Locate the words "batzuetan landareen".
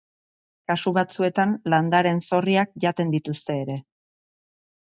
0.97-2.21